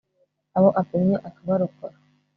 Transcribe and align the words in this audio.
abo 0.57 0.69
apimye 0.81 1.17
akabarokora 1.27 1.95